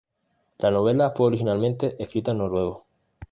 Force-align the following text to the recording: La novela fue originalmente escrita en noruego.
La 0.57 0.71
novela 0.71 1.11
fue 1.15 1.27
originalmente 1.27 1.95
escrita 2.01 2.31
en 2.31 2.39
noruego. 2.39 2.87